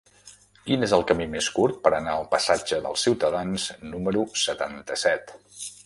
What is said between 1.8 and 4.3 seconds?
per anar al passatge dels Ciutadans número